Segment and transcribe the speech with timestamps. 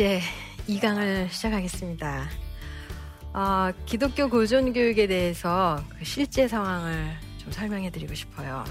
[0.00, 0.22] 네,
[0.66, 2.26] 이제 2강을 시작하겠습니다.
[3.34, 8.64] 어, 기독교 고전 교육에 대해서 그 실제 상황을 좀 설명해 드리고 싶어요.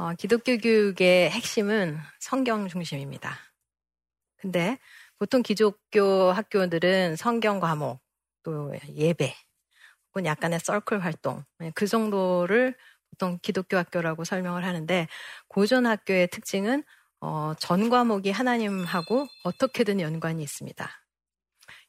[0.00, 3.36] 어, 기독교 교육의 핵심은 성경 중심입니다.
[4.36, 4.78] 근데
[5.18, 8.00] 보통 기독교 학교들은 성경 과목,
[8.44, 9.34] 또 예배,
[10.06, 11.42] 혹은 약간의 서클 활동,
[11.74, 12.76] 그 정도를
[13.10, 15.08] 보통 기독교 학교라고 설명을 하는데
[15.48, 16.84] 고전 학교의 특징은
[17.20, 20.88] 어, 전 과목이 하나님하고 어떻게든 연관이 있습니다.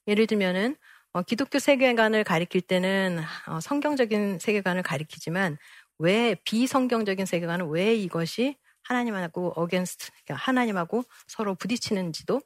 [0.07, 0.75] 예를 들면은
[1.11, 5.59] 어, 기독교 세계관을 가리킬 때는 어, 성경적인 세계관을 가리키지만
[5.99, 12.41] 왜 비성경적인 세계관은 왜 이것이 하나님하고 어겐스트 그러니까 하나님하고 서로 부딪히는지도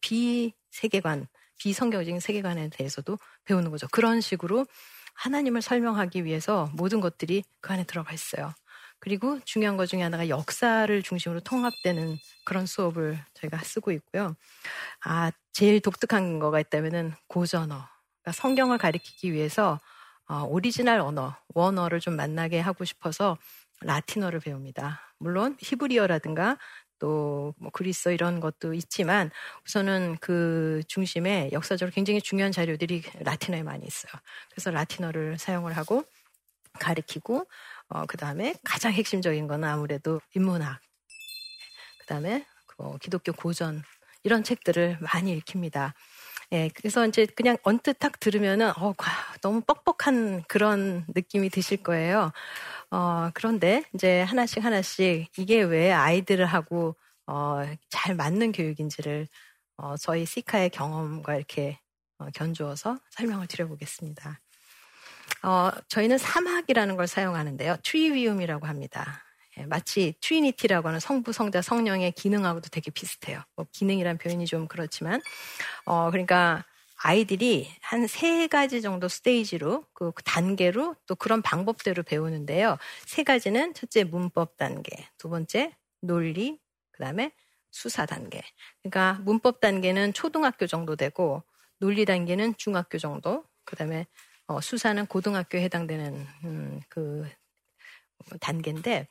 [0.00, 1.26] 비세계관
[1.58, 3.88] 비성경적인 세계관에 대해서도 배우는 거죠.
[3.90, 4.66] 그런 식으로
[5.14, 8.54] 하나님을 설명하기 위해서 모든 것들이 그 안에 들어가 있어요.
[9.00, 14.34] 그리고 중요한 것 중에 하나가 역사를 중심으로 통합되는 그런 수업을 저희가 쓰고 있고요.
[15.04, 17.88] 아, 제일 독특한 거가 있다면은 고전어.
[18.22, 19.80] 그러니까 성경을 가르치기 위해서
[20.28, 23.38] 어, 오리지널 언어, 원어를 좀 만나게 하고 싶어서
[23.80, 25.00] 라틴어를 배웁니다.
[25.18, 26.58] 물론 히브리어라든가
[26.98, 29.30] 또 뭐 그리스어 이런 것도 있지만
[29.66, 34.12] 우선은 그 중심에 역사적으로 굉장히 중요한 자료들이 라틴어에 많이 있어요.
[34.50, 36.04] 그래서 라틴어를 사용을 하고
[36.80, 37.48] 가르치고
[37.88, 40.80] 어, 그 다음에 가장 핵심적인 거는 아무래도 인문학,
[42.00, 43.82] 그 다음에 그 기독교 고전
[44.22, 45.94] 이런 책들을 많이 읽힙니다.
[46.52, 48.94] 예, 그래서 이제 그냥 언뜻 딱 들으면은, 어,
[49.42, 52.32] 너무 뻑뻑한 그런 느낌이 드실 거예요.
[52.90, 59.28] 어, 그런데 이제 하나씩 하나씩 이게 왜 아이들하고, 어, 잘 맞는 교육인지를,
[59.76, 61.78] 어, 저희 시카의 경험과 이렇게
[62.18, 64.40] 어, 견주어서 설명을 드려보겠습니다.
[65.44, 67.76] 어, 저희는 사막이라는 걸 사용하는데요.
[67.84, 69.22] 트리위움이라고 합니다.
[69.58, 73.42] 예, 마치 Trinity라고 하는 성부, 성자, 성령의 기능하고도 되게 비슷해요.
[73.56, 75.20] 뭐 기능이란 표현이 좀 그렇지만,
[75.84, 76.64] 어, 그러니까
[76.96, 82.76] 아이들이 한 세 가지 정도 스테이지로, 그 단계로 또 그런 방법대로 배우는데요.
[83.06, 86.58] 세 가지는 첫째 문법 단계, 두 번째 논리,
[86.92, 87.32] 그 다음에
[87.70, 88.42] 수사 단계.
[88.82, 91.42] 그러니까 문법 단계는 초등학교 정도 되고,
[91.78, 94.06] 논리 단계는 중학교 정도, 그 다음에
[94.46, 97.28] 어, 수사는 고등학교에 해당되는 음, 그
[98.40, 99.06] 단계인데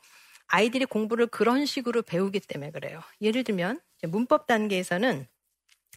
[0.47, 3.01] 아이들이 공부를 그런 식으로 배우기 때문에 그래요.
[3.21, 5.27] 예를 들면 문법 단계에서는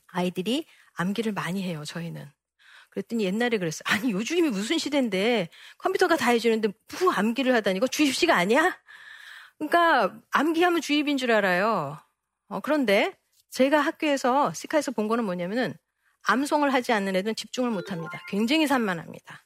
[0.09, 1.85] 아이들이 암기를 많이 해요.
[1.85, 2.27] 저희는.
[2.91, 3.83] 그랬더니 옛날에 그랬어요.
[3.85, 5.49] 아니 요즘이 무슨 시대인데
[5.79, 6.69] 컴퓨터가 다 해주는데
[7.01, 8.77] 무 암기를 하다니 이거 주입시가 아니야?
[9.59, 11.99] 그러니까 암기하면 주입인 줄 알아요.
[12.49, 13.17] 어, 그런데
[13.51, 15.75] 제가 학교에서 시카에서 본 거는 뭐냐면은
[16.23, 18.23] 암송을 하지 않는 애들은 집중을 못 합니다.
[18.29, 19.45] 굉장히 산만합니다.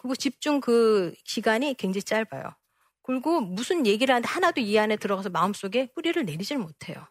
[0.00, 2.54] 그리고 집중 그 기간이 굉장히 짧아요.
[3.02, 7.06] 그리고 무슨 얘기를 하는데 하나도 이 안에 들어가서 마음속에 뿌리를 내리질 못해요.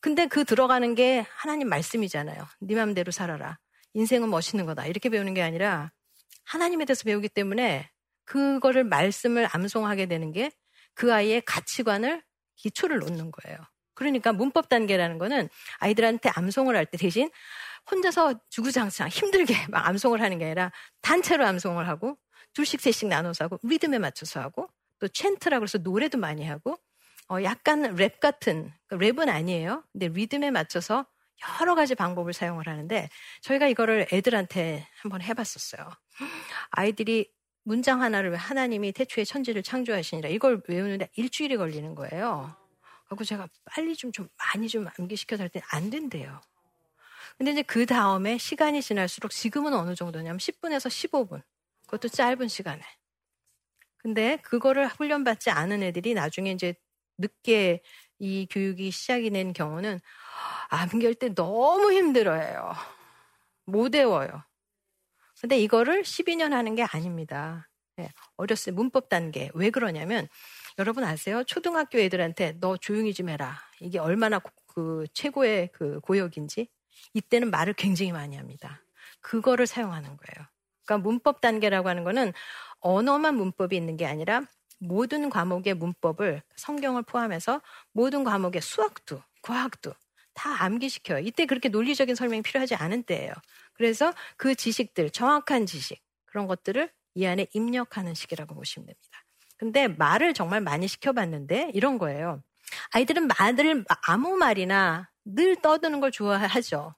[0.00, 2.46] 근데 그 들어가는 게 하나님 말씀이잖아요.
[2.60, 3.58] 네 맘대로 살아라.
[3.94, 4.86] 인생은 멋있는 거다.
[4.86, 5.90] 이렇게 배우는 게 아니라
[6.44, 7.90] 하나님에 대해서 배우기 때문에
[8.24, 10.50] 그거를 말씀을 암송하게 되는 게
[10.96, 12.22] 그 아이의 가치관을
[12.56, 13.58] 기초를 놓는 거예요.
[13.94, 15.48] 그러니까 문법 단계라는 거는
[15.78, 17.30] 아이들한테 암송을 할 때 대신
[17.90, 20.72] 혼자서 주구장창 힘들게 막 암송을 하는 게 아니라
[21.02, 22.18] 단체로 암송을 하고
[22.56, 24.68] 둘씩 셋씩 나눠서 하고 리듬에 맞춰서 하고
[24.98, 26.78] 또 챈트라고 해서 노래도 많이 하고
[27.28, 29.84] 어 약간 랩 같은 그러니까 랩은 아니에요.
[29.92, 31.06] 근데 리듬에 맞춰서
[31.60, 33.10] 여러 가지 방법을 사용을 하는데
[33.42, 35.86] 저희가 이거를 애들한테 한번 해봤었어요.
[36.70, 37.30] 아이들이
[37.64, 42.56] 문장 하나를 하나님이 태초에 천지를 창조하시니라 이걸 외우는데 일주일이 걸리는 거예요.
[43.08, 46.40] 그리고 제가 빨리 좀, 좀 많이 좀 암기시켜서 할 때 안 된대요.
[47.36, 51.42] 근데 이제 그 다음에 시간이 지날수록 지금은 어느 정도냐면 10분에서 15분.
[51.86, 52.82] 그것도 짧은 시간에.
[53.98, 56.74] 근데 그거를 훈련받지 않은 애들이 나중에 이제
[57.18, 57.82] 늦게
[58.18, 60.00] 이 교육이 시작이 된 경우는
[60.68, 62.72] 암기할 때 너무 힘들어해요.
[63.64, 64.44] 못 외워요.
[65.40, 67.68] 근데 이거를 12년 하는 게 아닙니다.
[67.98, 69.50] 예, 어렸을 때 문법 단계.
[69.54, 70.28] 왜 그러냐면
[70.78, 71.44] 여러분 아세요?
[71.44, 73.58] 초등학교 애들한테 너 조용히 좀 해라.
[73.80, 76.68] 이게 얼마나 그 최고의 그 고역인지
[77.14, 78.82] 이때는 말을 굉장히 많이 합니다.
[79.20, 80.48] 그거를 사용하는 거예요.
[80.86, 82.32] 그러니까 문법 단계라고 하는 거는
[82.80, 84.42] 언어만 문법이 있는 게 아니라
[84.78, 87.60] 모든 과목의 문법을 성경을 포함해서
[87.92, 89.92] 모든 과목의 수학도 과학도
[90.34, 91.20] 다 암기시켜요.
[91.20, 93.32] 이때 그렇게 논리적인 설명이 필요하지 않은 때예요.
[93.74, 99.24] 그래서 그 지식들, 정확한 지식, 그런 것들을 이 안에 입력하는 시기라고 보시면 됩니다.
[99.56, 102.42] 근데 말을 정말 많이 시켜봤는데 이런 거예요.
[102.92, 106.94] 아이들은 말을 아무 말이나 늘 떠드는 걸 좋아하죠.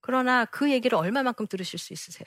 [0.00, 2.26] 그러나 그 얘기를 얼마만큼 들으실 수 있으세요?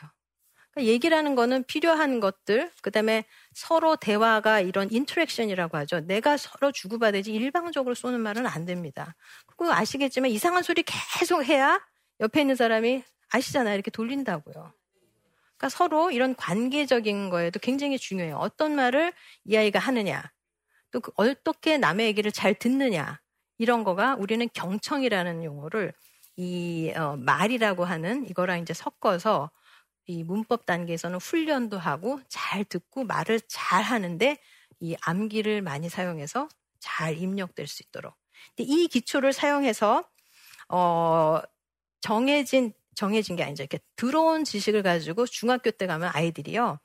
[0.71, 6.01] 그러니까 얘기라는 거는 필요한 것들, 그 다음에 서로 대화가 이런 interaction이라고 하죠.
[6.01, 9.15] 내가 서로 주고받으지 일방적으로 쏘는 말은 안 됩니다.
[9.47, 11.79] 그리고 아시겠지만 이상한 소리 계속 해야
[12.19, 13.73] 옆에 있는 사람이 아시잖아요.
[13.75, 14.73] 이렇게 돌린다고요.
[15.57, 18.37] 그러니까 서로 이런 관계적인 거에도 굉장히 중요해요.
[18.37, 19.13] 어떤 말을
[19.45, 20.23] 이 아이가 하느냐,
[20.91, 23.19] 또 그 어떻게 남의 얘기를 잘 듣느냐,
[23.57, 25.93] 이런 거가 우리는 경청이라는 용어를
[26.37, 29.51] 이 어, 말이라고 하는 이거랑 이제 섞어서
[30.09, 34.37] 이 문법 단계에서는 훈련도 하고 잘 듣고 말을 잘 하는데
[34.79, 38.15] 이 암기를 많이 사용해서 잘 입력될 수 있도록.
[38.55, 40.03] 근데 이 기초를 사용해서
[40.69, 41.39] 어
[42.01, 43.61] 정해진 정해진 게 아니죠.
[43.61, 46.79] 이렇게 들어온 지식을 가지고 중학교 때 가면 아이들이요.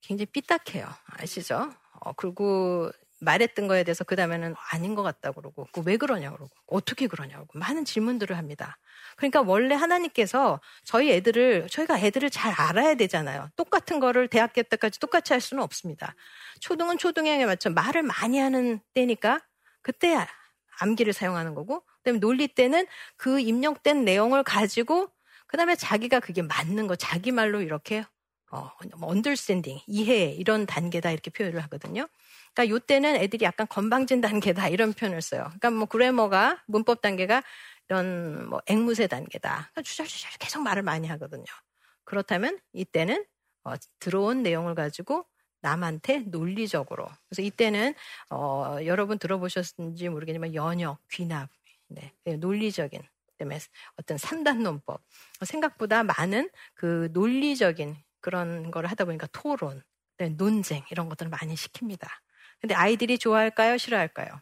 [0.00, 0.88] 굉장히 삐딱해요.
[1.06, 1.72] 아시죠?
[2.00, 2.90] 어, 그리고
[3.20, 7.58] 말했던 거에 대해서 그 다음에는 아닌 것 같다 그러고, 왜 그러냐 그러고, 어떻게 그러냐 그러고,
[7.58, 8.78] 많은 질문들을 합니다.
[9.16, 13.50] 그러니까 원래 하나님께서 저희 애들을, 저희가 애들을 잘 알아야 되잖아요.
[13.56, 16.14] 똑같은 거를 대학교 때까지 똑같이 할 수는 없습니다.
[16.60, 19.40] 초등은 초등형에 맞춰 말을 많이 하는 때니까,
[19.82, 20.16] 그때
[20.80, 22.86] 암기를 사용하는 거고, 그다음에 논리 때는
[23.16, 25.10] 그 입력된 내용을 가지고
[25.48, 28.04] 그 다음에 자기가 그게 맞는 거, 자기 말로 이렇게,
[28.50, 28.70] 어,
[29.00, 32.06] 언더스탠딩, 이해, 이런 단계다, 이렇게 표현을 하거든요.
[32.58, 35.44] 그러니까 요때는 애들이 약간 건방진 단계다, 이런 표현을 써요.
[35.44, 37.44] 그러니까 뭐 그래머가, 문법 단계가
[37.88, 39.48] 이런 뭐 앵무새 단계다.
[39.70, 41.44] 그러니까 주절주절 계속 말을 많이 하거든요.
[42.02, 43.24] 그렇다면 이때는
[43.62, 45.24] 어, 들어온 내용을 가지고
[45.60, 47.06] 남한테 논리적으로.
[47.28, 47.94] 그래서 이때는
[48.30, 51.50] 어, 여러분 들어보셨는지 모르겠지만 연역, 귀납,
[51.86, 53.00] 네, 논리적인
[53.38, 53.60] 때문에
[53.98, 55.00] 어떤 삼단 논법
[55.44, 59.80] 생각보다 많은 그 논리적인 그런 걸 하다 보니까 토론,
[60.16, 62.08] 네, 논쟁 이런 것들을 많이 시킵니다.
[62.60, 63.78] 근데 아이들이 좋아할까요?
[63.78, 64.40] 싫어할까요?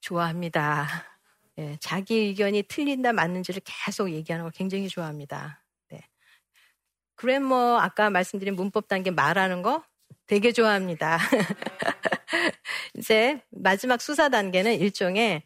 [0.00, 0.86] 좋아합니다.
[1.56, 5.64] 네, 자기 의견이 틀린다 맞는지를 계속 얘기하는 걸 굉장히 좋아합니다.
[5.88, 6.00] 네.
[7.14, 9.84] 그래머 아까 말씀드린 문법 단계 말하는 거
[10.26, 11.18] 되게 좋아합니다.
[12.94, 15.42] 이제 마지막 수사 단계는 일종의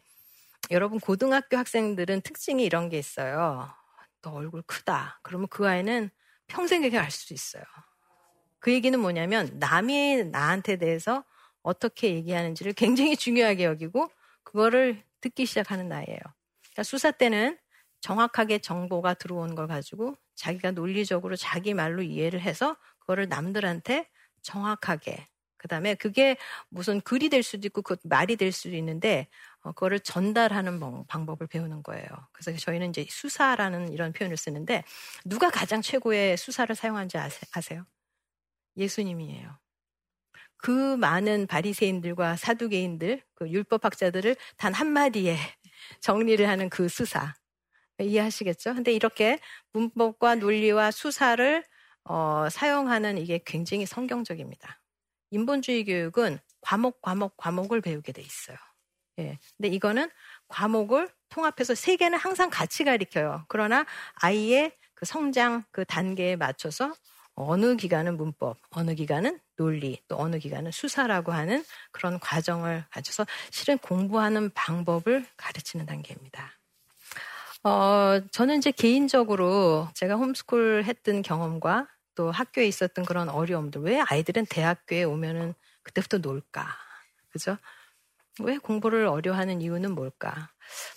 [0.71, 3.69] 여러분 고등학교 학생들은 특징이 이런 게 있어요.
[4.21, 5.19] 너 얼굴 크다.
[5.23, 6.09] 그러면 그 아이는
[6.47, 7.63] 평생 그렇게 갈 수도 있어요.
[8.59, 11.23] 그 얘기는 뭐냐면 남이 나한테 대해서
[11.61, 14.09] 어떻게 얘기하는지를 굉장히 중요하게 여기고
[14.43, 16.19] 그거를 듣기 시작하는 나이예요.
[16.61, 17.57] 그러니까 수사 때는
[18.01, 24.07] 정확하게 정보가 들어온 걸 가지고 자기가 논리적으로 자기 말로 이해를 해서 그거를 남들한테
[24.41, 26.37] 정확하게 그 다음에 그게
[26.69, 29.27] 무슨 글이 될 수도 있고 그 말이 될 수도 있는데
[29.61, 32.07] 어, 그거를 전달하는 방법을 배우는 거예요.
[32.31, 34.83] 그래서 저희는 이제 수사라는 이런 표현을 쓰는데
[35.25, 37.85] 누가 가장 최고의 수사를 사용한지 아세요?
[38.77, 39.57] 예수님이에요.
[40.57, 45.37] 그 많은 바리새인들과 사두개인들, 그 율법학자들을 단 한마디에
[46.01, 47.35] 정리를 하는 그 수사.
[47.99, 48.75] 이해하시겠죠?
[48.75, 49.39] 근데 이렇게
[49.73, 51.63] 문법과 논리와 수사를
[52.03, 54.79] 어, 사용하는 이게 굉장히 성경적입니다.
[55.31, 58.57] 인본주의 교육은 과목, 과목, 과목을 배우게 돼 있어요.
[59.19, 59.39] 예.
[59.57, 60.09] 근데 이거는
[60.47, 63.45] 과목을 통합해서 세 개는 항상 같이 가리켜요.
[63.49, 66.93] 그러나 아이의 그 성장 그 단계에 맞춰서
[67.37, 73.77] 어느 기간은 문법, 어느 기간은 논리, 또 어느 기간은 수사라고 하는 그런 과정을 가져서 실은
[73.77, 76.51] 공부하는 방법을 가르치는 단계입니다.
[77.63, 84.47] 어, 저는 이제 개인적으로 제가 홈스쿨 했던 경험과 또 학교에 있었던 그런 어려움들, 왜 아이들은
[84.49, 85.53] 대학교에 오면은
[85.83, 86.67] 그때부터 놀까?
[87.29, 87.57] 그죠?
[88.39, 90.49] 왜 공부를 어려워하는 이유는 뭘까?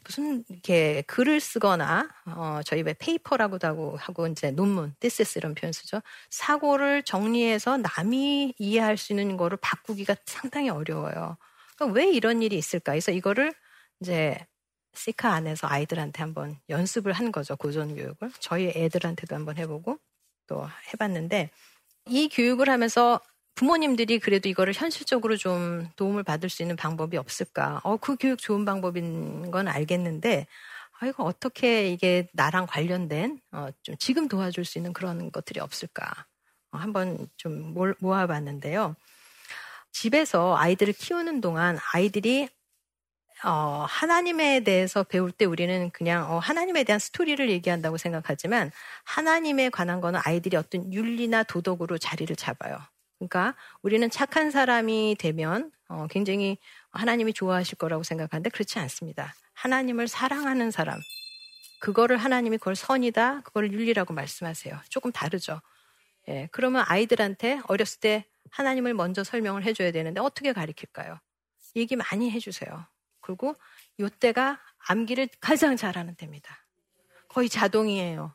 [0.05, 5.73] 무슨 이렇게 글을 쓰거나 어, 저희 왜 paper라고도 하고 하고 이제 논문, thesis 이런 표현
[5.73, 6.01] 쓰죠.
[6.31, 11.37] 사고를 정리해서 남이 이해할 수 있는 거를 바꾸기가 상당히 어려워요.
[11.77, 12.93] 그러니까 왜 이런 일이 있을까?
[12.93, 13.53] 그래서 이거를
[14.01, 14.37] 이제
[14.95, 17.57] 시카 안에서 아이들한테 한번 연습을 한 거죠.
[17.57, 19.99] 고전 교육을 저희 애들한테도 한번 해보고
[20.47, 21.51] 또 해봤는데
[22.07, 23.21] 이 교육을 하면서
[23.61, 27.83] 부모님들이 그래도 이거를 현실적으로 좀 도움을 받을 수 있는 방법이 없을까?
[27.85, 30.47] 어, 그 교육 좋은 방법인 건 알겠는데,
[30.99, 36.07] 아, 이거 어떻게 이게 나랑 관련된, 어, 좀 지금 도와줄 수 있는 그런 것들이 없을까.
[36.73, 38.97] 어, 한번 좀 모아봤는데요.
[39.93, 42.49] 집에서 아이들을 키우는 동안 아이들이
[43.45, 48.71] 어, 하나님에 대해서 배울 때 우리는 그냥 어, 하나님에 대한 스토리를 얘기한다고 생각하지만
[49.05, 52.79] 하나님에 관한 거는 아이들이 어떤 윤리나 도덕으로 자리를 잡아요.
[53.21, 56.57] 그러니까 우리는 착한 사람이 되면 어, 굉장히
[56.91, 59.35] 하나님이 좋아하실 거라고 생각하는데 그렇지 않습니다.
[59.53, 60.99] 하나님을 사랑하는 사람,
[61.81, 64.81] 그거를 하나님이 그걸 선이다, 그걸 윤리라고 말씀하세요.
[64.89, 65.61] 조금 다르죠.
[66.29, 71.19] 예, 그러면 아이들한테 어렸을 때 하나님을 먼저 설명을 해줘야 되는데 어떻게 가르칠까요?
[71.77, 72.87] 얘기 많이 해주세요.
[73.21, 73.55] 그리고
[73.99, 76.67] 요때가 암기를 가장 잘하는 때입니다.
[77.29, 78.35] 거의 자동이에요.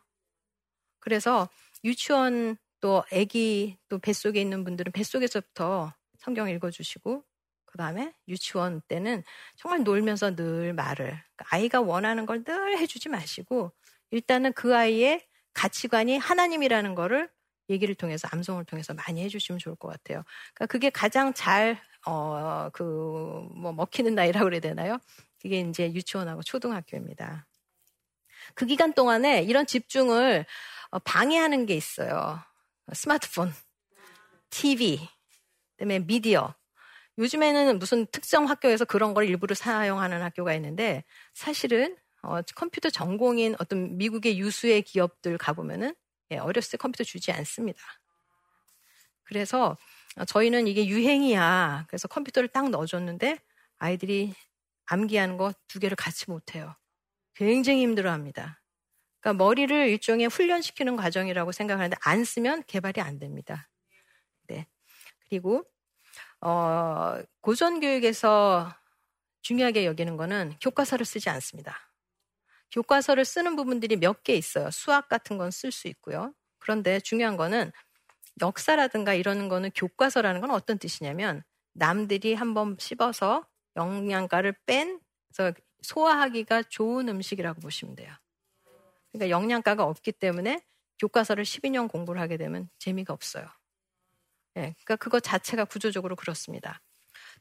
[0.99, 1.49] 그래서
[1.83, 7.23] 유치원 또 아기 또 뱃속에 있는 분들은 뱃속에서부터 성경 읽어주시고
[7.65, 9.23] 그 다음에 유치원 때는
[9.55, 13.71] 정말 놀면서 늘 말을 그러니까 아이가 원하는 걸 늘 해주지 마시고
[14.11, 15.25] 일단은 그 아이의
[15.55, 17.27] 가치관이 하나님이라는 거를
[17.69, 20.23] 얘기를 통해서 암송을 통해서 많이 해주시면 좋을 것 같아요.
[20.53, 22.83] 그러니까 그게 가장 잘 어, 그,
[23.55, 24.99] 뭐, 먹히는 나이라고 그래야 되나요?
[25.41, 27.47] 그게 이제 유치원하고 초등학교입니다.
[28.53, 30.45] 그 기간 동안에 이런 집중을
[30.91, 32.39] 어, 방해하는 게 있어요.
[32.93, 33.53] 스마트폰,
[34.49, 34.99] TV,
[35.77, 36.53] 그다음에 미디어.
[37.17, 43.97] 요즘에는 무슨 특정 학교에서 그런 걸 일부러 사용하는 학교가 있는데 사실은 어, 컴퓨터 전공인 어떤
[43.97, 45.95] 미국의 유수의 기업들 가보면은
[46.31, 47.79] 예, 어렸을 때 컴퓨터 주지 않습니다.
[49.23, 49.77] 그래서
[50.27, 51.85] 저희는 이게 유행이야.
[51.87, 53.39] 그래서 컴퓨터를 딱 넣어줬는데
[53.77, 54.33] 아이들이
[54.87, 56.75] 암기하는 거 두 개를 같이 못해요.
[57.33, 58.61] 굉장히 힘들어 합니다.
[59.25, 63.67] 그러니까 머리를 일종의 훈련시키는 과정이라고 생각하는데 안 쓰면 개발이 안 됩니다.
[64.47, 64.67] 네.
[65.27, 65.65] 그리고,
[66.41, 68.71] 어, 고전 교육에서
[69.41, 71.75] 중요하게 여기는 거는 교과서를 쓰지 않습니다.
[72.71, 74.71] 교과서를 쓰는 부분들이 몇 개 있어요.
[74.71, 76.33] 수학 같은 건 쓸 수 있고요.
[76.59, 77.71] 그런데 중요한 거는
[78.41, 84.99] 역사라든가 이런 거는 교과서라는 건 어떤 뜻이냐면 남들이 한번 씹어서 영양가를 뺀
[85.81, 88.13] 소화하기가 좋은 음식이라고 보시면 돼요.
[89.17, 90.61] 그러니까 영양가가 없기 때문에
[90.99, 93.47] 교과서를 12년 공부를 하게 되면 재미가 없어요.
[94.57, 96.81] 예, 네, 그러니까 그거 자체가 구조적으로 그렇습니다.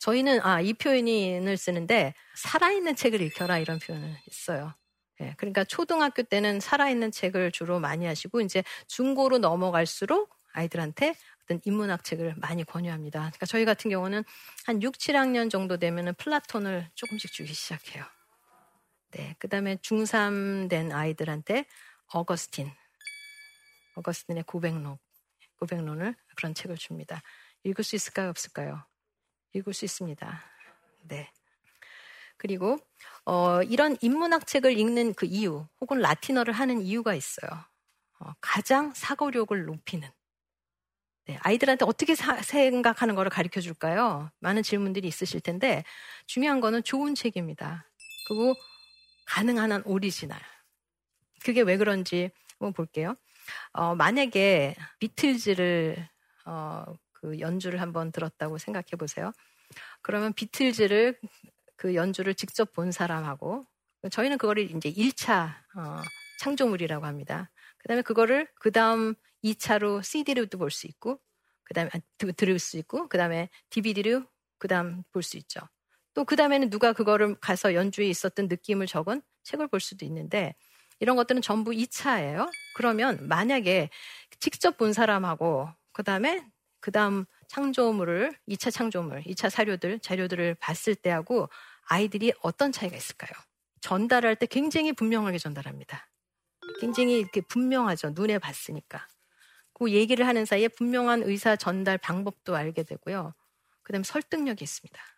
[0.01, 4.75] 저희는 아, 이 표현을 쓰는데 살아있는 책을 읽혀라 이런 표현을 있어요.
[5.21, 11.15] 예, 그러니까 초등학교 때는 살아있는 책을 주로 많이 하시고 이제 중고로 넘어갈수록 아이들한테
[11.45, 13.19] 어떤 인문학 책을 많이 권유합니다.
[13.21, 14.25] 그러니까 저희 같은 경우는
[14.67, 18.05] 한 6, 7학년 정도 되면은 플라톤을 조금씩 주기 시작해요.
[19.15, 19.37] 네.
[19.39, 21.67] 그 다음에 중3 된 아이들한테
[22.13, 22.69] 어거스틴,
[23.95, 24.99] 어거스틴의 고백록,
[25.61, 27.23] 고백론을 그런 책을 줍니다.
[27.63, 28.29] 읽을 수 있을까요?
[28.31, 28.85] 없을까요?
[29.53, 30.43] 읽을 수 있습니다.
[31.03, 31.31] 네.
[32.37, 32.79] 그리고,
[33.25, 37.51] 어, 이런 인문학 책을 읽는 그 이유, 혹은 라틴어를 하는 이유가 있어요.
[38.19, 40.09] 어, 가장 사고력을 높이는.
[41.27, 44.31] 네, 아이들한테 어떻게 사, 생각하는 거를 가르쳐 줄까요?
[44.41, 45.85] 많은 질문들이 있으실 텐데
[46.27, 47.89] 중요한 거는 좋은 책입니다.
[48.27, 48.55] 그리고
[49.27, 50.39] 가능한 한 오리지널.
[51.45, 53.17] 그게 왜 그런지 한번 볼게요.
[53.73, 56.09] 어, 만약에 비틀즈를
[56.47, 59.33] 어, 그 연주를 한번 들었다고 생각해 보세요.
[60.03, 61.19] 그러면 비틀즈를
[61.77, 63.67] 그 연주를 직접 본 사람하고
[64.11, 66.03] 저희는 그거를 이제 1차 어,
[66.41, 67.51] 창조물이라고 합니다.
[67.79, 69.15] 그다음에 그거를 그다음
[69.45, 71.21] 2차로 CD로도 볼 수 있고,
[71.65, 71.99] 그 다음에, 아,
[72.37, 74.25] 들을 수 있고, 그 다음에 DVD로
[74.59, 75.61] 그 다음 볼 수 있죠.
[76.15, 80.55] 또 그 다음에는 누가 그거를 가서 연주에 있었던 느낌을 적은 책을 볼 수도 있는데,
[81.01, 82.49] 이런 것들은 전부 2차예요.
[82.77, 83.91] 그러면 만약에
[84.41, 86.47] 직접 본 사람하고, 그 다음에
[86.81, 91.49] 그 다음 창조물을, 2차 창조물, 2차 사료들, 자료들을 봤을 때하고
[91.87, 93.31] 아이들이 어떤 차이가 있을까요?
[93.81, 96.09] 전달할 때 굉장히 분명하게 전달합니다.
[96.81, 98.11] 굉장히 이렇게 분명하죠.
[98.11, 99.07] 눈에 봤으니까.
[99.75, 103.35] 그 얘기를 하는 사이에 분명한 의사 전달 방법도 알게 되고요.
[103.83, 105.14] 그 다음에 설득력이 있습니다.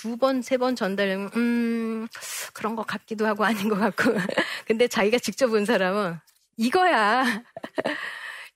[0.00, 2.08] 두 번, 세 번 전달하면, 음,
[2.54, 4.02] 그런 것 같기도 하고 아닌 것 같고.
[4.66, 6.18] 근데 자기가 직접 본 사람은
[6.56, 7.24] 이거야.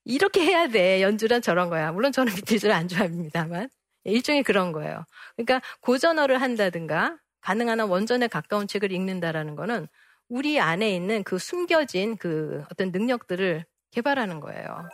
[0.05, 1.03] 이렇게 해야 돼.
[1.03, 1.93] 연주란 저런 거야.
[1.93, 3.69] 물론 저는 비틀즈를 안 좋아합니다만.
[4.05, 5.05] 일종의 그런 거예요.
[5.37, 9.87] 그러니까 고전어를 한다든가 가능한 한 원전에 가까운 책을 읽는다라는 거는
[10.29, 14.89] 우리 안에 있는 그 숨겨진 그 어떤 능력들을 개발하는 거예요.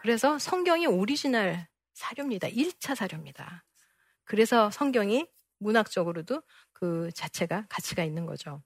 [0.00, 2.48] 그래서 성경이 오리지널 사료입니다.
[2.48, 3.64] 1차 사료입니다.
[4.24, 5.26] 그래서 성경이
[5.58, 8.62] 문학적으로도 그 자체가 가치가 있는 거죠.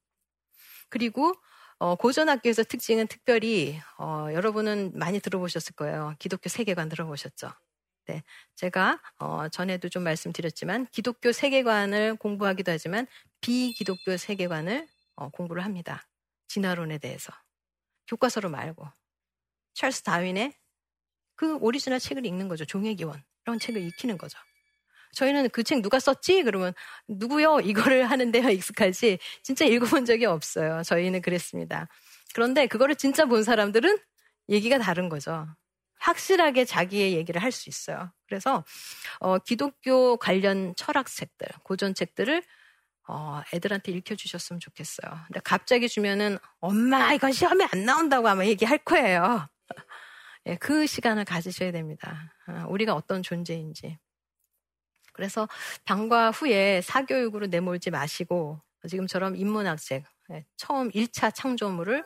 [0.88, 1.34] 그리고
[1.78, 6.14] 어, 고전학교에서 특징은 특별히 어, 여러분은 많이 들어보셨을 거예요.
[6.18, 7.50] 기독교 세계관 들어보셨죠?
[8.06, 8.22] 네,
[8.56, 13.06] 제가 어, 전에도 좀 말씀드렸지만 기독교 세계관을 공부하기도 하지만
[13.40, 16.06] 비기독교 세계관을 어, 공부를 합니다.
[16.48, 17.32] 진화론에 대해서.
[18.08, 18.86] 교과서로 말고.
[19.74, 20.54] 찰스 다윈의
[21.36, 22.64] 그 오리지널 책을 읽는 거죠.
[22.64, 23.22] 종의 기원.
[23.46, 24.38] 이런 책을 익히는 거죠.
[25.14, 26.42] 저희는 그 책 누가 썼지?
[26.44, 26.72] 그러면
[27.08, 27.60] 누구요?
[27.60, 28.48] 이거를 하는데요.
[28.50, 29.18] 익숙하지.
[29.42, 30.82] 진짜 읽어본 적이 없어요.
[30.84, 31.88] 저희는 그랬습니다.
[32.34, 33.98] 그런데 그거를 진짜 본 사람들은
[34.48, 35.46] 얘기가 다른 거죠.
[35.98, 38.10] 확실하게 자기의 얘기를 할 수 있어요.
[38.26, 38.64] 그래서
[39.20, 42.42] 어, 기독교 관련 철학 책들, 고전 책들을
[43.08, 45.10] 어, 애들한테 읽혀주셨으면 좋겠어요.
[45.26, 49.48] 근데 갑자기 주면은 엄마 이건 시험에 안 나온다고 아마 얘기할 거예요.
[50.46, 52.32] 예, 그 시간을 가지셔야 됩니다.
[52.48, 53.98] 어, 우리가 어떤 존재인지.
[55.20, 55.46] 그래서
[55.84, 58.58] 방과 후에 사교육으로 내몰지 마시고
[58.88, 62.02] 지금처럼 인문학책 예, 처음 1차 창조물을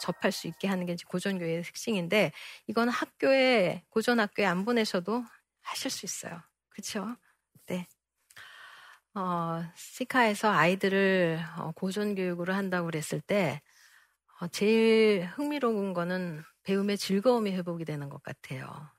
[0.00, 2.32] 접할 수 있게 하는 게 고전교회의 특징인데
[2.66, 5.24] 이건 학교에 고전학교에 안 보내셔도
[5.60, 6.40] 하실 수 있어요.
[6.70, 7.16] 그렇죠?
[7.66, 7.86] 네.
[9.14, 13.60] 어, 시카에서 아이들을 어, 고전 교육으로 한다고 그랬을 때
[14.40, 18.93] 어, 제일 흥미로운 거는 배움의 즐거움이 회복이 되는 것 같아요.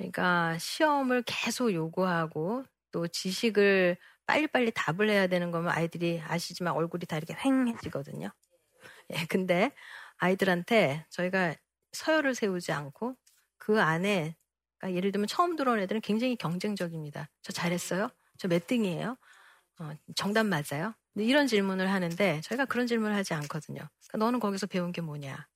[0.00, 7.18] 그러니까 시험을 계속 요구하고 또 지식을 빨리빨리 답을 해야 되는 거면 아이들이 아시지만 얼굴이 다
[7.18, 8.32] 이렇게 휑해지거든요.
[9.12, 9.72] 예, 근데
[10.18, 11.54] 아이들한테 저희가
[11.92, 13.16] 서열을 세우지 않고
[13.58, 14.36] 그 안에
[14.78, 17.30] 그러니까 예를 들면 처음 들어온 애들은 굉장히 경쟁적입니다.
[17.42, 18.10] 저 잘했어요?
[18.38, 19.18] 저 몇 등이에요?
[19.80, 20.94] 어, 정답 맞아요?
[21.16, 23.80] 이런 질문을 하는데 저희가 그런 질문을 하지 않거든요.
[24.08, 25.46] 그러니까 너는 거기서 배운 게 뭐냐?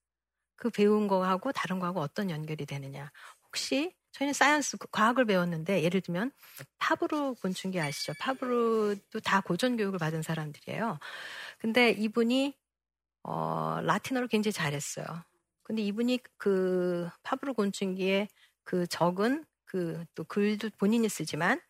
[0.57, 3.11] 그 배운 거하고 다른 거하고 어떤 연결이 되느냐?
[3.47, 6.33] 혹시 저희는 science 과학을 배웠는데 예를 들면
[6.79, 8.15] 파브르 곤충기 아시죠?
[8.21, 10.99] 파브르도 다 고전 교육을 받은 사람들이에요.
[11.61, 12.55] 근데 이분이
[13.25, 15.07] 어, 라틴어를 굉장히 잘했어요.
[15.65, 18.29] 근데 이분이 그 파브르 곤충기에
[18.65, 21.61] 그 적은 그 또 글도 본인이 쓰지만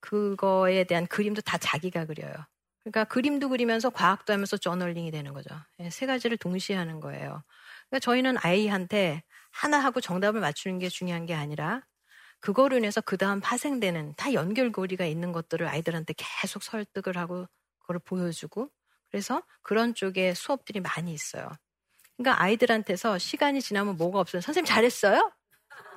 [0.00, 2.34] 그거에 대한 그림도 다 자기가 그려요.
[2.82, 5.48] 그러니까 그림도 그리면서 과학도 하면서 저널링이 되는 거죠.
[5.80, 7.42] 예, 세 가지를 동시에 하는 거예요.
[7.88, 9.22] 그러니까 저희는 아이한테
[9.54, 11.82] 하나 하고 정답을 맞추는 게 중요한 게 아니라
[12.40, 17.46] 그거로 인해서 그 다음 파생되는 다 연결고리가 있는 것들을 아이들한테 계속 설득을 하고
[17.78, 18.68] 그걸 보여주고
[19.10, 21.48] 그래서 그런 쪽에 수업들이 많이 있어요.
[22.16, 24.42] 그러니까 아이들한테서 시간이 지나면 뭐가 없어요.
[24.42, 25.32] 선생님 잘했어요?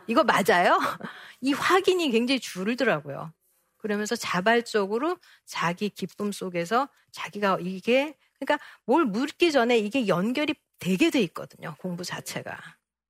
[0.07, 0.77] 이거 맞아요?
[1.41, 3.33] 이 확인이 굉장히 줄더라고요.
[3.77, 11.21] 그러면서 자발적으로 자기 기쁨 속에서 자기가 이게 그러니까 뭘 묻기 전에 이게 연결이 되게 돼
[11.21, 11.75] 있거든요.
[11.79, 12.57] 공부 자체가.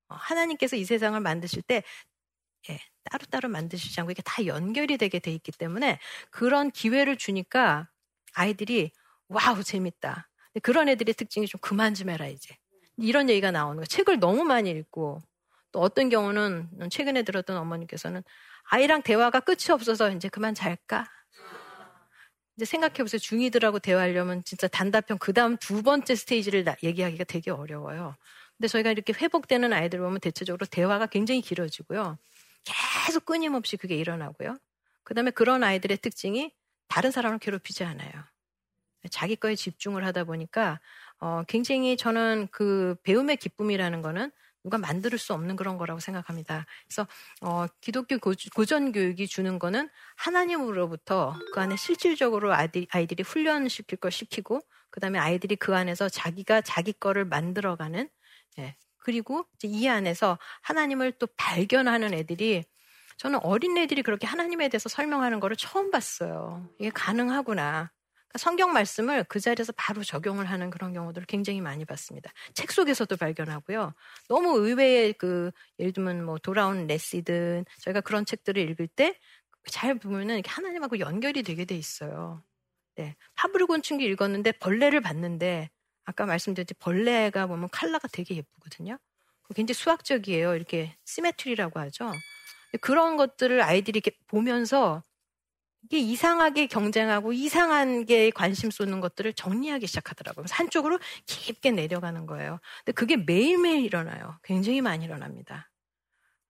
[0.09, 1.83] 어, 하나님께서 이 세상을 만드실 때
[2.69, 5.99] 예, 따로따로 만드시지 않고 이게 다 연결이 되게 돼 있기 때문에
[6.31, 7.89] 그런 기회를 주니까
[8.33, 8.91] 아이들이
[9.27, 10.29] wow 재밌다.
[10.63, 12.55] 그런 애들의 특징이 좀 그만 좀 해라 이제
[12.97, 13.85] 이런 얘기가 나오는 거예요.
[13.85, 15.21] 책을 너무 많이 읽고
[15.71, 18.23] 또 어떤 경우는 최근에 들었던 어머니께서는
[18.69, 21.07] 아이랑 대화가 끝이 없어서 이제 그만 잘까?
[22.55, 23.19] 이제 생각해보세요.
[23.19, 28.15] 중이들하고 대화하려면 진짜 단답형 그 다음 두 번째 스테이지를 얘기하기가 되게 어려워요.
[28.57, 32.17] 근데 저희가 이렇게 회복되는 아이들 보면 대체적으로 대화가 굉장히 길어지고요.
[32.63, 34.57] 계속 끊임없이 그게 일어나고요.
[35.03, 36.51] 그 다음에 그런 아이들의 특징이
[36.87, 38.11] 다른 사람을 괴롭히지 않아요.
[39.11, 40.79] 자기 거에 집중을 하다 보니까
[41.19, 44.31] 어, 굉장히 저는 그 배움의 기쁨이라는 거는
[44.63, 46.65] 누가 만들 수 없는 그런 거라고 생각합니다.
[46.87, 47.07] 그래서
[47.41, 54.61] 어, 기독교 고전 교육이 주는 거는 하나님으로부터 그 안에 실질적으로 아이들, 아이들이 훈련시킬 걸 시키고
[54.89, 58.09] 그다음에 아이들이 그 안에서 자기가 자기 거를 만들어가는
[58.60, 58.75] 예.
[58.97, 62.65] 그리고 이 안에서 하나님을 또 발견하는 애들이
[63.17, 66.69] 저는 어린 애들이 그렇게 하나님에 대해서 설명하는 거를 처음 봤어요.
[66.79, 67.91] 이게 가능하구나.
[68.27, 72.31] 그러니까 성경 말씀을 그 자리에서 바로 적용을 하는 그런 경우들을 굉장히 많이 봤습니다.
[72.53, 73.93] 책 속에서도 발견하고요.
[74.27, 79.19] 너무 의외의 그 예를 들면 뭐 돌아온 레시든 저희가 그런 책들을 읽을 때
[79.67, 82.43] 잘 보면은 하나님하고 연결이 되게 돼 있어요.
[82.95, 83.15] 네.
[83.36, 85.69] 파브르 곤충기 읽었는데 벌레를 봤는데
[86.07, 88.97] 아까 말씀드렸듯이 벌레가 보면 칼라가 되게 예쁘거든요.
[89.53, 90.55] 굉장히 수학적이에요.
[90.55, 92.11] 이렇게 시메트리라고 하죠.
[92.81, 95.03] 그런 것들을 아이들이 이렇게 보면서
[95.83, 100.45] 이게 이상하게 경쟁하고 이상한 게 관심 쏟는 것들을 정리하기 시작하더라고요.
[100.49, 102.59] 한쪽으로 깊게 내려가는 거예요.
[102.85, 104.39] 근데 그게 매일매일 일어나요.
[104.43, 105.69] 굉장히 많이 일어납니다.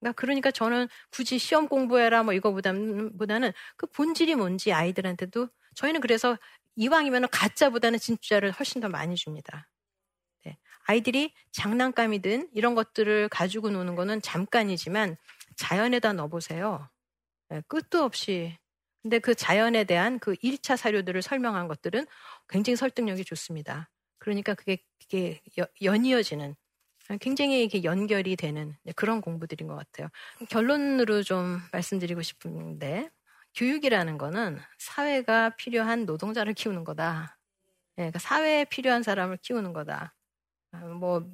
[0.00, 6.36] 그러니까, 그러니까 저는 굳이 시험 공부해라 뭐 이거보다는 보다는 그 본질이 뭔지 아이들한테도 저희는 그래서
[6.78, 9.68] 이왕이면 가짜보다는 진짜를 훨씬 더 많이 줍니다.
[10.44, 10.56] 네.
[10.86, 15.16] 아이들이 장난감이든 이런 것들을 가지고 노는 거는 잠깐이지만
[15.56, 16.88] 자연에다 넣어보세요.
[17.48, 18.56] 네, 끝도 없이
[19.02, 22.06] 근데 그 자연에 대한 그 1차 사료들을 설명한 것들은
[22.48, 23.90] 굉장히 설득력이 좋습니다.
[24.18, 25.40] 그러니까 그게, 그게
[25.82, 26.54] 연이어지는
[27.20, 30.08] 굉장히 이렇게 연결이 되는 그런 공부들인 것 같아요.
[30.50, 33.08] 결론으로 좀 말씀드리고 싶은데
[33.54, 37.38] 교육이라는 거는 사회가 필요한 노동자를 키우는 거다.
[37.98, 40.14] 예, 그러니까 사회에 필요한 사람을 키우는 거다.
[40.72, 41.28] 아, 뭐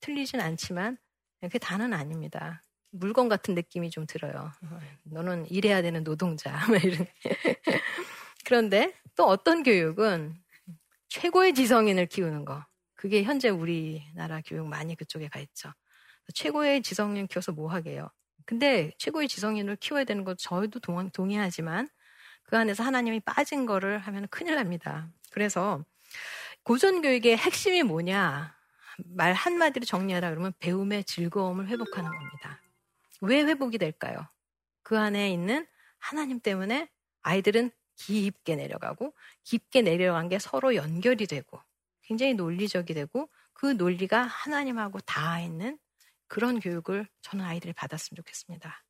[0.00, 0.96] 틀리진 않지만
[1.40, 2.64] 그게 다는 아닙니다.
[2.90, 4.50] 물건 같은 느낌이 좀 들어요.
[5.04, 6.50] 너는 일해야 되는 노동자.
[6.84, 7.06] 이런.
[8.44, 10.34] 그런데 또 어떤 교육은
[11.08, 12.64] 최고의 지성인을 키우는 거.
[12.94, 15.72] 그게 현재 우리나라 교육 많이 그쪽에 가 있죠.
[16.34, 18.10] 최고의 지성인 키워서 뭐 하게요?
[18.48, 20.80] 근데 최고의 지성인을 키워야 되는 거 저희도
[21.12, 21.90] 동의하지만
[22.44, 25.10] 그 안에서 하나님이 빠진 거를 하면 큰일 납니다.
[25.30, 25.84] 그래서
[26.62, 28.56] 고전교육의 핵심이 뭐냐?
[29.04, 32.62] 말 한마디로 정리하라 그러면 배움의 즐거움을 회복하는 겁니다.
[33.20, 34.26] 왜 회복이 될까요?
[34.82, 35.66] 그 안에 있는
[35.98, 36.88] 하나님 때문에
[37.20, 39.12] 아이들은 깊게 내려가고
[39.44, 41.60] 깊게 내려간 게 서로 연결이 되고
[42.00, 45.78] 굉장히 논리적이 되고 그 논리가 하나님하고 닿아 있는
[46.28, 48.84] 그런 교육을 저는 아이들이 받았으면 좋겠습니다.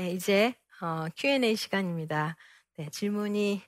[0.00, 2.34] 네, 이제 어, Q&A 시간입니다.
[2.78, 3.60] 네, 질문이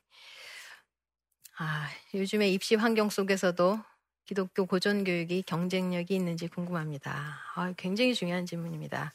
[1.59, 3.79] 아, 요즘에 입시 환경 속에서도
[4.25, 7.39] 기독교 고전 교육이 경쟁력이 있는지 궁금합니다.
[7.55, 9.13] 아, 굉장히 중요한 질문입니다.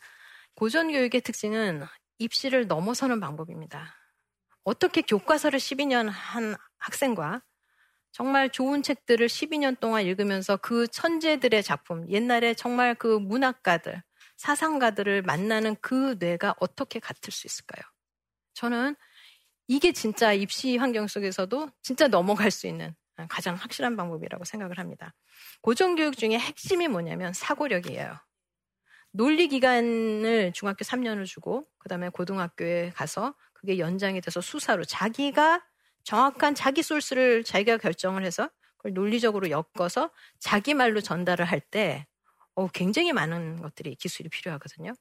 [0.54, 1.86] 고전 교육의 특징은
[2.20, 3.96] 입시를 넘어서는 방법입니다.
[4.64, 7.42] 어떻게 교과서를 12년 한 학생과
[8.12, 14.04] 정말 좋은 책들을 12년 동안 읽으면서 그 천재들의 작품, 옛날에 정말 그 문학가들,
[14.38, 17.84] 사상가들을 만나는 그 뇌가 어떻게 같을 수 있을까요?
[18.54, 18.96] 저는
[19.68, 22.96] 이게 진짜 입시 환경 속에서도 진짜 넘어갈 수 있는
[23.30, 25.14] 가장 확실한 방법이라고 생각을 합니다.
[25.62, 28.16] 고정교육 중에 핵심이 뭐냐면 사고력이에요.
[29.12, 35.66] 논리 기간을 중학교 3년을 주고 그다음에 고등학교에 가서 그게 연장이 돼서 수사로 자기가
[36.04, 42.08] 정확한 자기 소스를 자기가 결정을 해서 그걸 논리적으로 엮어서 자기 말로 전달을 할 때
[42.58, 44.94] 어, 굉장히 많은 것들이 기술이 필요하거든요.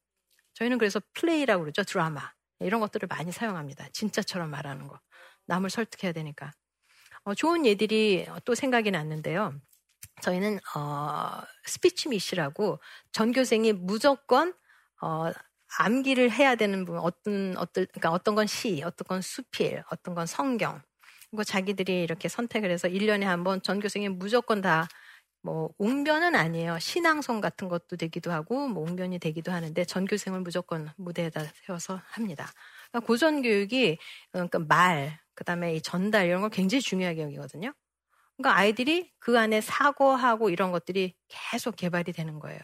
[0.55, 1.85] 저희는 그래서 play라고 그러죠.
[1.85, 2.33] 드라마.
[2.61, 3.88] 이런 것들을 많이 사용합니다.
[3.92, 5.01] 진짜처럼 말하는 거.
[5.47, 6.53] 남을 설득해야 되니까.
[7.25, 9.55] 어, 좋은 예들이 또 생각이 났는데요.
[10.23, 12.81] 저희는 어, speech meet이라고
[13.12, 14.55] 전교생이 무조건
[15.03, 15.33] 어,
[15.79, 20.27] 암기를 해야 되는 부분 어떤 어떤 그러니까 어떤 건 시, 어떤 건 수필, 어떤 건
[20.27, 20.83] 성경.
[21.31, 24.88] 그리고 자기들이 이렇게 선택을 해서 1년에 한 번 전교생이 무조건 다
[25.46, 26.80] 뭐 웅변은 아니에요.
[26.80, 32.50] 신앙송 같은 것도 되기도 하고 뭐 웅변이 되기도 하는데 전교생을 무조건 무대에다 세워서 합니다.
[32.90, 33.96] 그러니까 고전 교육이
[34.32, 37.72] 그러니까 말, 그다음에 이 전달 이런 걸 굉장히 중요하게 여기거든요.
[38.37, 42.59] 그러니까 아이들이 그 안에 사고하고 이런 것들이 계속 개발이 되는 거예요.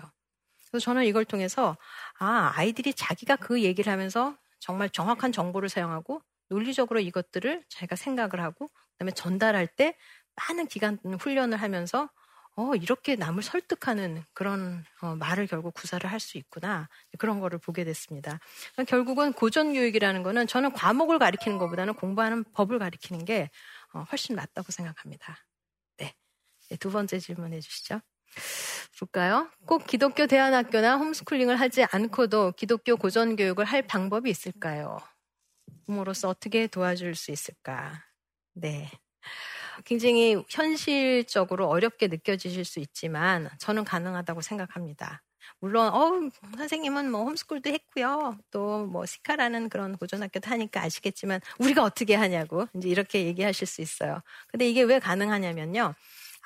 [0.69, 1.77] 그래서 저는 이걸 통해서
[2.19, 8.67] 아, 아이들이 자기가 그 얘기를 하면서 정말 정확한 정보를 사용하고 논리적으로 이것들을 자기가 생각을 하고
[8.95, 9.97] 그다음에 전달할 때
[10.35, 12.09] 많은 기간 훈련을 하면서
[12.55, 16.89] 어, 이렇게 남을 설득하는 그런 어, 말을 결국 구사를 할 수 있구나.
[17.19, 18.39] 그런 거를 보게 됐습니다.
[18.87, 23.51] 결국은 고전 교육이라는 거는 저는 과목을 가리키는 것보다는 공부하는 법을 가리키는 게
[23.95, 25.39] 어, 훨씬 낫다고 생각합니다.
[25.97, 26.15] 네.
[26.69, 26.77] 네.
[26.77, 28.01] 두 번째 질문해 주시죠.
[28.99, 29.51] 볼까요?
[29.67, 34.99] 꼭 기독교 대안학교나 홈스쿨링을 하지 않고도 기독교 고전 교육을 할 방법이 있을까요?
[35.87, 38.05] 부모로서 어떻게 도와줄 수 있을까?
[38.55, 38.91] 네.
[39.85, 45.23] 굉장히 현실적으로 어렵게 느껴지실 수 있지만 저는 가능하다고 생각합니다.
[45.61, 48.39] 물론 어 선생님은 뭐 홈스쿨도 했고요.
[48.51, 54.21] 또 뭐 시카라는 그런 고전학교도 하니까 아시겠지만 우리가 어떻게 하냐고 이제 이렇게 얘기하실 수 있어요.
[54.49, 55.95] 근데 이게 왜 가능하냐면요.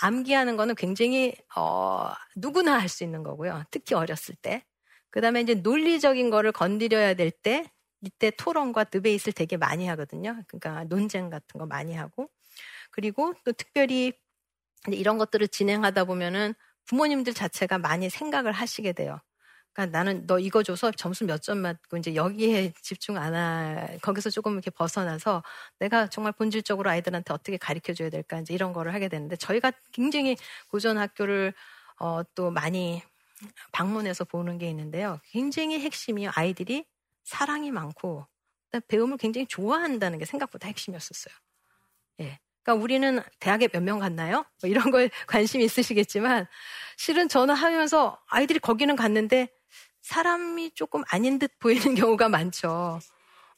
[0.01, 3.65] 암기하는 거는 굉장히 어 누구나 할 수 있는 거고요.
[3.71, 4.63] 특히 어렸을 때.
[5.11, 7.65] 그다음에 이제 논리적인 거를 건드려야 될 때
[8.03, 10.43] 이때 토론과 드베이스를 되게 많이 하거든요.
[10.49, 12.29] 그러니까 논쟁 같은 거 많이 하고
[12.97, 14.15] 그리고 또 특별히
[14.89, 16.55] 이런 것들을 진행하다 보면은
[16.87, 19.21] 부모님들 자체가 많이 생각을 하시게 돼요.
[19.75, 24.31] 그러니까 나는 너 이거 줘서 점수 몇 점 맞고 이제 여기에 집중 안 하, 거기서
[24.31, 25.43] 조금 이렇게 벗어나서
[25.81, 30.37] 내가 정말 본질적으로 아이들한테 어떻게 가르쳐 줘야 될까 이제 이런 거를 하게 되는데 저희가 굉장히
[30.69, 31.53] 고전 학교를
[32.01, 33.03] 어, 또 많이
[33.73, 35.21] 방문해서 보는 게 있는데요.
[35.31, 36.87] 굉장히 핵심이 아이들이
[37.25, 38.27] 사랑이 많고
[38.89, 41.35] 배움을 굉장히 좋아한다는 게 생각보다 핵심이었었어요.
[42.21, 42.39] 예.
[42.67, 44.45] 그러니까 우리는 대학에 몇 명 갔나요?
[44.61, 46.47] 뭐 이런 거에 관심이 있으시겠지만
[46.97, 49.49] 실은 저는 하면서 아이들이 거기는 갔는데
[50.03, 52.99] 사람이 조금 아닌 듯 보이는 경우가 많죠.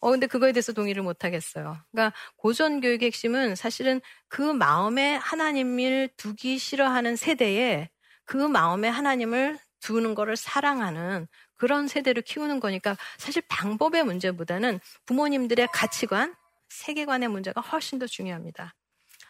[0.00, 1.78] 어, 근데 그거에 대해서 동의를 못 하겠어요.
[1.90, 7.88] 그러니까 고전 교육의 핵심은 사실은 그 마음에 하나님을 두기 싫어하는 세대에
[8.24, 16.36] 그 마음에 하나님을 두는 거를 사랑하는 그런 세대를 키우는 거니까 사실 방법의 문제보다는 부모님들의 가치관,
[16.68, 18.74] 세계관의 문제가 훨씬 더 중요합니다.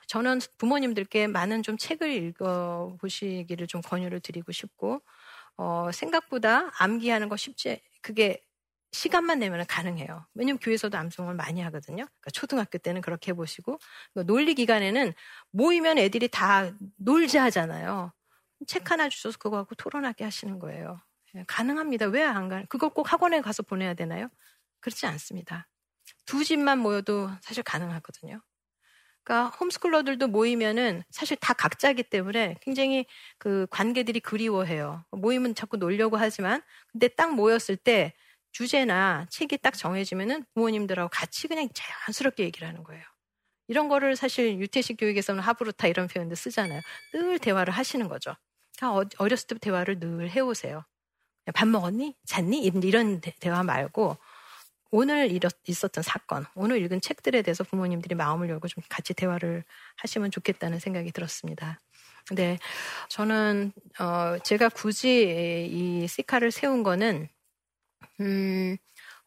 [0.09, 5.03] 저는 부모님들께 많은 좀 책을 읽어 보시기를 좀 권유를 드리고 싶고,
[5.59, 8.43] 어, 생각보다 암기하는 거 쉽지, 그게
[8.93, 10.27] 시간만 내면 가능해요.
[10.35, 12.05] 왜냐면 교회에서도 암송을 많이 하거든요.
[12.07, 13.79] 그러니까 초등학교 때는 그렇게 해보시고,
[14.15, 15.15] 그러니까 논리 기간에는
[15.53, 18.13] 모이면 애들이 다 놀자 하잖아요.
[18.67, 21.01] 책 하나 주셔서 그거 갖고 토론하게 하시는 거예요.
[21.37, 22.07] 예, 가능합니다.
[22.09, 22.65] 왜 안 가?
[22.71, 24.29] 그걸 꼭 학원에 가서 보내야 되나요?
[24.81, 25.69] 그렇지 않습니다.
[26.27, 28.43] 두 집만 모여도 사실 가능하거든요.
[29.29, 33.05] 그러니까 홈스쿨러들도 모이면은 사실 다 각자기 때문에 굉장히
[33.37, 35.05] 그 관계들이 그리워해요.
[35.11, 38.15] 모이면 자꾸 놀려고 하지만 근데 딱 모였을 때
[38.53, 43.05] 주제나 책이 딱 정해지면은 부모님들하고 같이 그냥 자연스럽게 얘기를 하는 거예요.
[43.67, 46.81] 이런 거를 사실 유태식 교육에서는 하브루타 이런 표현도 쓰잖아요.
[47.13, 48.35] 늘 대화를 하시는 거죠.
[48.79, 50.85] 그러니까 어, 어렸을 때부터 대화를 늘 해오세요.
[51.53, 52.17] 밥 먹었니?
[52.25, 52.63] 잤니?
[52.65, 54.17] 이런 대화 말고
[54.91, 59.65] 오늘 있었던 사건, 오늘 읽은 책들에 대해서 부모님들이 마음을 열고 좀 같이 대화를
[59.97, 61.81] 하시면 좋겠다는 생각이 들었습니다.
[62.27, 62.59] 근데
[63.09, 67.29] 저는 어 제가 굳이 이 시카를 세운 거는
[68.21, 68.77] 음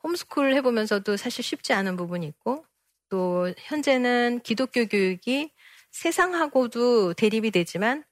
[0.03, 2.65] 홈스쿨 해보면서도 사실 쉽지 않은 부분이 있고
[3.09, 5.51] 또 현재는 기독교 교육이
[5.91, 8.03] 세상하고도 대립이 되지만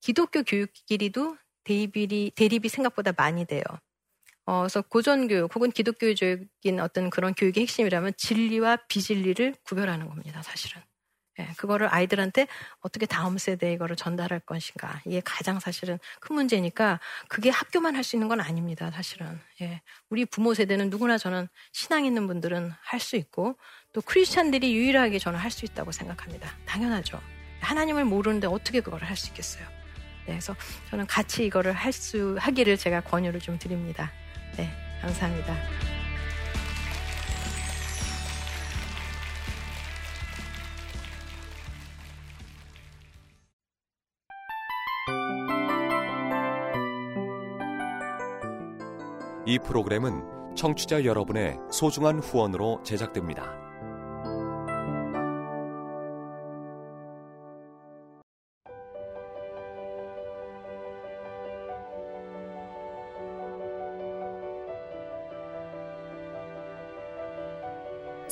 [0.00, 3.62] 기독교 교육끼리도 대립이, 대립이 생각보다 많이 돼요.
[4.48, 10.80] 어, 그래서 고전교육 혹은 기독교적인 어떤 그런 교육의 핵심이라면 진리와 비진리를 구별하는 겁니다, 사실은.
[11.38, 12.48] 예, 그거를 아이들한테
[12.80, 15.02] 어떻게 다음 세대에 이거를 전달할 것인가.
[15.04, 19.38] 이게 가장 사실은 큰 문제니까 그게 학교만 할 수 있는 건 아닙니다, 사실은.
[19.60, 23.58] 예, 우리 부모 세대는 누구나 저는 신앙 있는 분들은 할 수 있고
[23.92, 26.56] 또 크리스찬들이 유일하게 저는 할 수 있다고 생각합니다.
[26.64, 27.20] 당연하죠.
[27.60, 29.64] 하나님을 모르는데 어떻게 그걸 할 수 있겠어요?
[30.26, 30.56] 네, 그래서
[30.88, 34.10] 저는 같이 이거를 할 수 하기를 제가 권유를 좀 드립니다.
[34.58, 34.68] 네,
[35.00, 35.54] 감사합니다.
[49.46, 53.67] 이 프로그램은 청취자 여러분의 소중한 후원으로 제작됩니다.